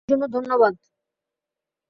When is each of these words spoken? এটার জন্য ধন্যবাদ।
এটার 0.01 0.13
জন্য 0.13 0.23
ধন্যবাদ। 0.35 0.73